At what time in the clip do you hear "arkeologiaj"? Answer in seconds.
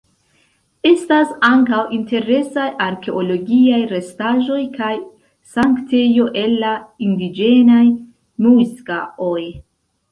2.85-3.79